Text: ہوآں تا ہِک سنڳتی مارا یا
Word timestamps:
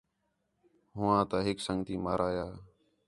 ہوآں 0.95 1.21
تا 1.29 1.37
ہِک 1.45 1.57
سنڳتی 1.65 1.95
مارا 2.03 2.27
یا 2.37 2.47